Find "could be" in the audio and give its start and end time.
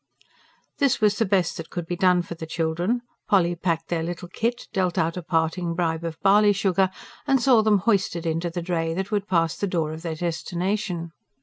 1.69-1.95